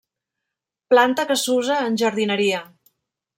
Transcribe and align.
Planta 0.93 1.25
que 1.31 1.37
s'usa 1.41 1.77
en 1.91 1.99
jardineria. 2.05 2.63